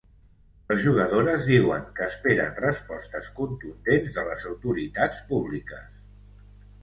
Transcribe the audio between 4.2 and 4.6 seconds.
de les